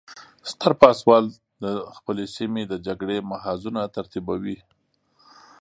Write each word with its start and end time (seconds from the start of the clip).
ستر 0.51 0.71
پاسوال 0.81 1.25
د 1.63 1.65
خپلې 1.97 2.25
سیمې 2.35 2.63
د 2.67 2.73
جګړې 2.87 3.17
محاذونه 3.31 3.81
ترتیبوي. 3.95 4.57